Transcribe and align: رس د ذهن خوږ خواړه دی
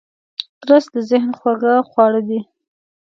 رس 0.67 0.85
د 0.95 0.97
ذهن 1.09 1.31
خوږ 1.39 1.61
خواړه 1.89 2.21
دی 2.27 2.39